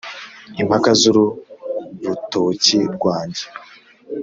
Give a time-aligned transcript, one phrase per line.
[0.61, 1.25] Impaka z' uru
[2.07, 3.43] rutoki rwanjye: